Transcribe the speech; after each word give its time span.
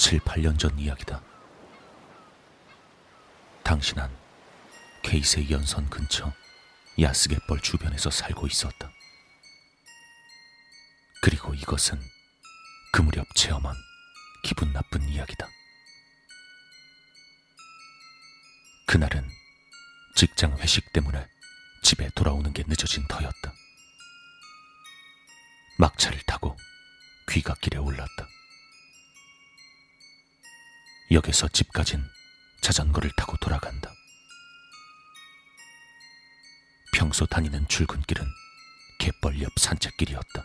7, 0.00 0.18
8년 0.20 0.58
전 0.58 0.78
이야기다. 0.78 1.20
난 3.94 4.10
케이세 5.02 5.50
연선 5.50 5.90
근처 5.90 6.32
야스갯벌 6.98 7.60
주변에서 7.60 8.10
살고 8.10 8.46
있었다. 8.46 8.90
그리고 11.20 11.52
이것은 11.52 12.00
그 12.92 13.02
무렵 13.02 13.26
체험한 13.34 13.76
기분 14.42 14.72
나쁜 14.72 15.06
이야기다. 15.06 15.46
그날은 18.86 19.28
직장 20.16 20.56
회식 20.60 20.94
때문에 20.94 21.28
집에 21.82 22.08
돌아오는 22.14 22.50
게 22.54 22.64
늦어진 22.66 23.06
터였다. 23.06 23.52
막차를 25.78 26.22
타고 26.22 26.56
귀갓길에 27.28 27.76
올랐다. 27.76 28.19
역에서 31.12 31.48
집까진 31.48 32.08
자전거를 32.60 33.10
타고 33.16 33.36
돌아간다. 33.38 33.92
평소 36.92 37.26
다니는 37.26 37.66
출근길은 37.66 38.24
갯벌 39.00 39.42
옆 39.42 39.50
산책길이었다. 39.58 40.44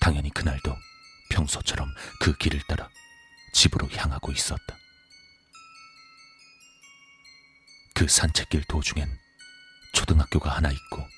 당연히 0.00 0.28
그날도 0.30 0.76
평소처럼 1.30 1.88
그 2.20 2.36
길을 2.36 2.60
따라 2.68 2.90
집으로 3.54 3.88
향하고 3.90 4.32
있었다. 4.32 4.76
그 7.94 8.06
산책길 8.06 8.64
도중엔 8.64 9.18
초등학교가 9.94 10.56
하나 10.56 10.70
있고 10.70 11.08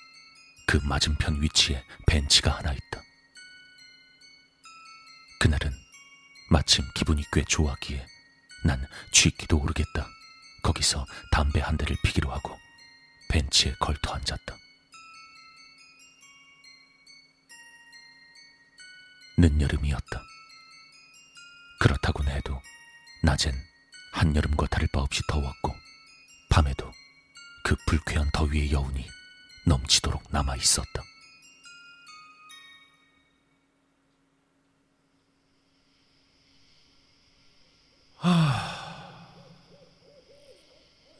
그 0.68 0.76
맞은편 0.84 1.42
위치에 1.42 1.84
벤치가 2.06 2.56
하나 2.58 2.72
있다. 2.72 3.02
그날은 5.40 5.81
마침 6.52 6.84
기분이 6.92 7.24
꽤 7.32 7.42
좋았기에 7.44 8.06
난 8.64 8.86
쥐기도 9.10 9.58
오르겠다. 9.58 10.06
거기서 10.62 11.06
담배 11.30 11.60
한 11.60 11.78
대를 11.78 11.96
피기로 12.04 12.30
하고 12.30 12.58
벤치에 13.30 13.72
걸터 13.80 14.12
앉았다. 14.12 14.54
늦여름이었다. 19.38 20.22
그렇다고 21.80 22.22
해도 22.24 22.60
낮엔 23.22 23.54
한여름과 24.12 24.66
다를 24.66 24.88
바 24.92 25.00
없이 25.00 25.22
더웠고 25.26 25.74
밤에도 26.50 26.92
그 27.64 27.74
불쾌한 27.86 28.30
더위의 28.30 28.72
여운이 28.72 29.08
넘치도록 29.64 30.22
남아 30.30 30.56
있었다. 30.56 31.02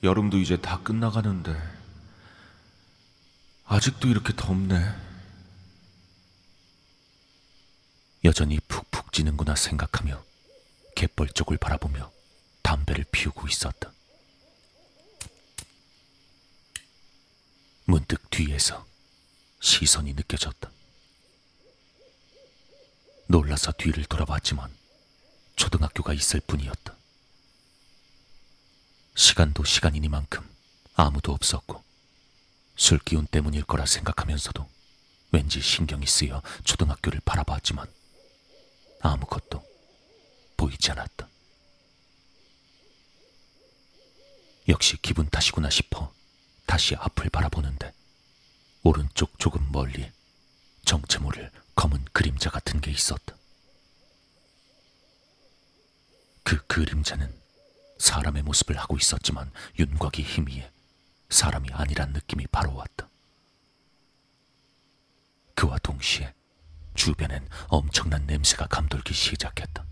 여름도 0.03 0.39
이제 0.39 0.57
다 0.57 0.81
끝나가는데 0.83 1.57
아직도 3.67 4.09
이렇게 4.09 4.33
덥네. 4.35 4.93
여전히 8.25 8.59
푹푹 8.67 9.13
찌는구나 9.13 9.55
생각하며 9.55 10.23
갯벌 10.97 11.29
쪽을 11.29 11.57
바라보며 11.57 12.11
담배를 12.63 13.05
피우고 13.13 13.47
있었다. 13.47 13.93
문득 17.85 18.29
뒤에서 18.31 18.85
시선이 19.61 20.15
느껴졌다. 20.15 20.69
놀라서 23.29 23.71
뒤를 23.73 24.05
돌아봤지만 24.05 24.69
초등학교가 25.55 26.13
있을 26.13 26.41
뿐이었다. 26.41 27.02
시간도 29.15 29.65
시간이니만큼 29.65 30.49
아무도 30.95 31.33
없었고 31.33 31.83
술 32.77 32.99
기운 32.99 33.27
때문일 33.27 33.65
거라 33.65 33.87
생각하면서도 33.87 34.69
왠지 35.33 35.61
신경이 35.61 36.07
쓰여 36.07 36.43
초등학교를 36.65 37.21
바라봤지만 37.25 37.87
아무것도 39.01 39.65
보이지 40.57 40.91
않았다. 40.93 41.29
역시 44.69 44.97
기분 45.03 45.29
탓이구나 45.29 45.71
싶어 45.71 46.13
다시 46.67 46.95
앞을 46.95 47.31
바라보는데 47.31 47.93
오른쪽 48.85 49.39
조금 49.39 49.67
멀리 49.73 50.11
정체 50.85 51.19
모를 51.19 51.51
검은 51.75 52.05
그림자 52.13 52.51
같은 52.51 52.81
게 52.81 52.91
있었다. 52.91 53.37
그 56.45 56.65
그림자는 56.67 57.42
사람의 58.03 58.43
모습을 58.43 58.77
하고 58.79 58.97
있었지만 58.97 59.53
윤곽이 59.79 60.25
희미해 60.25 60.69
사람이 61.31 61.69
아니란 61.71 62.13
느낌이 62.13 62.49
바로 62.49 62.75
왔다. 62.75 63.09
그와 65.55 65.79
동시에 65.79 66.35
주변엔 66.95 67.49
엄청난 67.69 68.27
냄새가 68.27 68.67
감돌기 68.67 69.15
시작했다. 69.15 69.87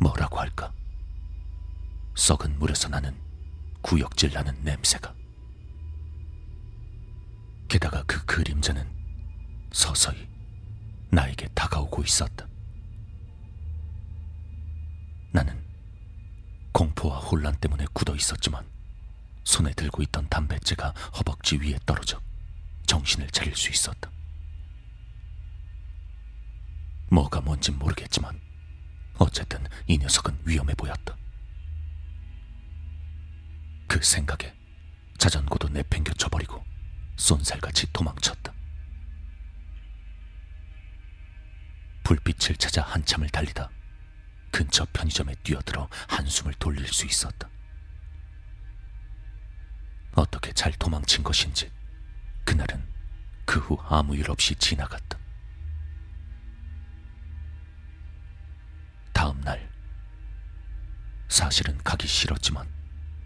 뭐라고 0.00 0.40
할까? 0.40 0.72
썩은 2.16 2.58
물에서 2.58 2.88
나는 2.88 3.14
구역질 3.82 4.32
나는 4.32 4.58
냄새가. 4.64 5.14
게다가 7.68 8.02
그 8.04 8.24
그림자는 8.24 8.90
서서히 9.70 10.26
나에게 11.10 11.48
다가오고 11.48 12.04
있었다. 12.04 12.49
공포와 16.80 17.18
혼란 17.18 17.54
때문에 17.56 17.84
굳어 17.92 18.16
있었지만 18.16 18.66
손에 19.44 19.70
들고 19.72 20.02
있던 20.04 20.26
담뱃재가 20.30 20.94
허벅지 21.18 21.58
위에 21.58 21.78
떨어져 21.84 22.18
정신을 22.86 23.28
차릴 23.32 23.54
수 23.54 23.68
있었다. 23.68 24.10
뭐가 27.10 27.42
뭔진 27.42 27.78
모르겠지만 27.78 28.40
어쨌든 29.18 29.62
이 29.88 29.98
녀석은 29.98 30.38
위험해 30.46 30.72
보였다. 30.74 31.14
그 33.86 34.02
생각에 34.02 34.54
자전거도 35.18 35.68
내팽겨 35.68 36.14
쳐버리고 36.14 36.64
쏜살같이 37.16 37.92
도망쳤다. 37.92 38.54
불빛을 42.04 42.56
찾아 42.56 42.80
한참을 42.84 43.28
달리다 43.28 43.70
근처 44.60 44.84
편의점에 44.92 45.36
뛰어들어 45.42 45.88
한숨을 46.06 46.52
돌릴 46.58 46.86
수 46.86 47.06
있었다. 47.06 47.48
어떻게 50.14 50.52
잘 50.52 50.70
도망친 50.72 51.24
것인지 51.24 51.72
그날은 52.44 52.86
그 53.46 53.58
후 53.58 53.78
아무 53.88 54.14
일 54.14 54.30
없이 54.30 54.54
지나갔다. 54.54 55.18
다음 59.14 59.40
날 59.40 59.66
사실은 61.30 61.78
가기 61.78 62.06
싫었지만 62.06 62.68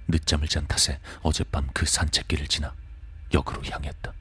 늦잠을 0.07 0.47
잔 0.47 0.69
탓에 0.69 1.01
어젯밤 1.23 1.69
그 1.75 1.85
산책길을 1.85 2.47
지나 2.47 2.77
역으로 3.33 3.65
향했다. 3.65 4.13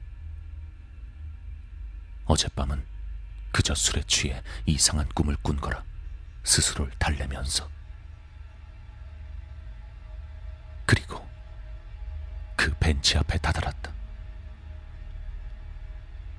어젯밤은 2.24 2.84
그저 3.52 3.72
술에 3.76 4.02
취해 4.02 4.42
이상한 4.66 5.08
꿈을 5.10 5.36
꾼 5.42 5.56
거라 5.60 5.84
스스로를 6.44 6.92
달래면서 6.98 7.68
그리고 10.86 11.26
그 12.54 12.72
벤치 12.78 13.18
앞에 13.18 13.38
다다랐다. 13.38 13.92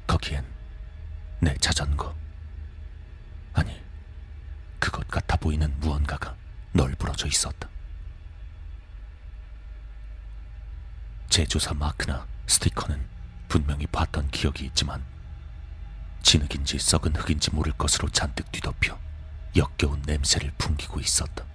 거기엔 0.08 0.46
내 1.40 1.56
자전거 1.58 2.16
아니 3.54 3.84
그것 4.80 5.08
같아 5.08 5.36
보이는 5.36 5.78
무언가가 5.80 6.38
널브러져 6.72 7.28
있었다. 7.28 7.68
제조사 11.30 11.74
마크나 11.74 12.26
스티커는 12.48 13.06
분명히 13.50 13.88
봤던 13.88 14.30
기억이 14.30 14.66
있지만 14.66 15.04
진흙인지 16.22 16.80
썩은 16.80 17.16
흙인지 17.16 17.52
모를 17.52 17.74
것으로 17.74 18.10
잔뜩 18.10 18.52
뒤덮여 18.52 18.98
역겨운 19.56 20.02
냄새를 20.06 20.52
풍기고 20.58 21.00
있었다. 21.00 21.46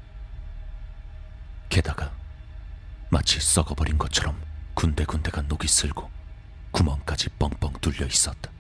게다가 1.69 2.13
마치 3.11 3.41
썩어버린 3.41 3.99
것처럼 3.99 4.41
군데군데가 4.75 5.43
녹이 5.43 5.69
슬고 5.69 6.11
구멍까지 6.71 7.29
뻥뻥 7.31 7.75
뚫려 7.81 8.07
있었다. 8.07 8.51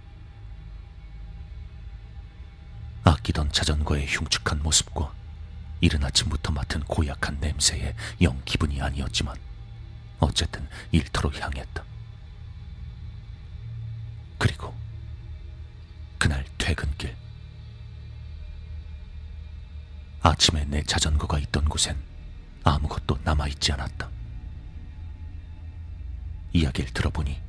아끼던 3.05 3.53
자전거의 3.53 4.07
흉측한 4.07 4.63
모습과 4.63 5.13
이른 5.81 6.05
아침부터 6.05 6.53
맡은 6.53 6.83
고약한 6.85 7.39
냄새에 7.41 7.95
영 8.21 8.43
기분이 8.45 8.83
아니었지만 8.83 9.37
어쨌든 10.19 10.69
일터로 10.93 11.33
향했다. 11.33 11.83
그리고 14.39 14.75
아침에 20.31 20.65
내 20.67 20.82
자전거가 20.82 21.38
있던 21.38 21.65
곳엔 21.69 21.97
아무것도 22.65 23.19
남아있지 23.25 23.73
않았다. 23.73 24.09
이야기를 26.53 26.93
들어보니 26.93 27.41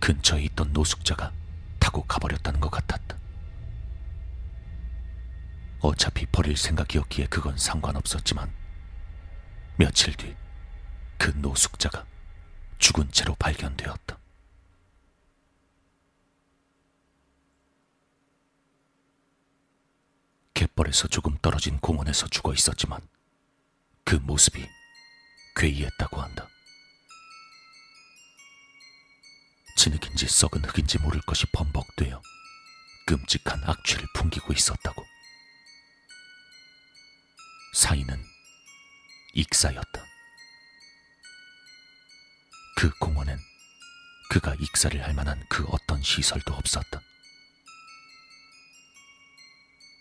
근처에 0.00 0.42
있던 0.44 0.72
노숙자가 0.72 1.32
타고 1.78 2.02
가버렸다는 2.02 2.60
것 2.60 2.70
같았다. 2.70 3.16
어차피 5.80 6.26
버릴 6.26 6.56
생각이었기에 6.56 7.26
그건 7.26 7.56
상관없었지만 7.56 8.50
며칠 9.76 10.14
뒤 10.14 10.40
그 11.20 11.32
노숙자가 11.36 12.06
죽은 12.78 13.12
채로 13.12 13.34
발견되었다. 13.34 14.19
갯벌에서 20.90 21.08
조금 21.08 21.36
떨어진 21.38 21.78
공원에서 21.78 22.26
죽어 22.28 22.52
있었지만 22.52 23.00
그 24.04 24.16
모습이 24.16 24.68
괴이했다고 25.56 26.20
한다. 26.20 26.48
진흙인지 29.76 30.28
썩은 30.28 30.64
흙인지 30.64 30.98
모를 30.98 31.20
것이 31.22 31.46
범벅되어 31.52 32.20
끔찍한 33.06 33.62
악취를 33.64 34.06
풍기고 34.14 34.52
있었다고. 34.52 35.02
사인은 37.74 38.22
익사였다. 39.34 40.04
그 42.76 42.90
공원엔 42.98 43.38
그가 44.28 44.54
익사를 44.60 45.02
할 45.02 45.14
만한 45.14 45.42
그 45.48 45.64
어떤 45.68 46.02
시설도 46.02 46.52
없었다. 46.54 47.00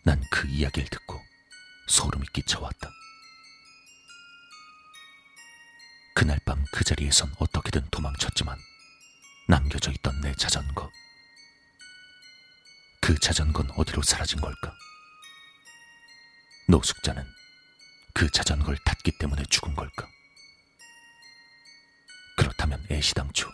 난 0.10 0.20
그 0.32 0.48
이야기를 0.48 0.90
듣고 0.90 1.24
소름이 1.88 2.26
끼쳐왔다. 2.34 2.90
그날 6.16 6.40
밤 6.48 6.66
그 6.72 6.84
자리에선 6.84 7.32
어떻게든 7.38 7.88
도망쳤지만 7.92 8.58
남겨져 9.48 9.92
있던 9.92 10.20
내 10.22 10.34
자전거. 10.34 10.92
그 13.02 13.20
자전거는 13.20 13.72
어디로 13.78 14.02
사라진 14.02 14.42
걸까? 14.42 14.74
노숙자는 16.70 17.24
그 18.16 18.32
자전거를 18.32 18.80
탔기 18.84 19.12
때문에 19.20 19.44
죽은 19.46 19.76
걸까? 19.76 20.08
그렇다면 22.36 22.84
애시당초 22.90 23.48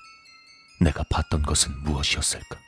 내가 0.80 1.04
봤던 1.10 1.44
것은 1.44 1.84
무엇이었을까? 1.84 2.65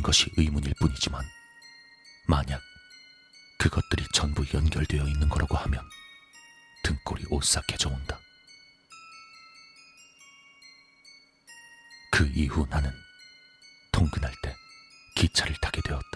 모든 0.00 0.02
것이 0.02 0.30
의문일 0.36 0.74
뿐이지만 0.80 1.24
만약 2.26 2.60
그것들이 3.58 4.04
전부 4.12 4.44
연결되어 4.52 5.06
있는 5.06 5.28
거라고 5.28 5.56
하면 5.56 5.82
등골이 6.82 7.24
오싹해져 7.30 7.90
온다. 7.90 8.18
그 12.10 12.26
이후 12.34 12.66
나는 12.68 12.90
통근할 13.92 14.32
때 14.42 14.54
기차를 15.16 15.54
타게 15.60 15.80
되었다. 15.82 16.09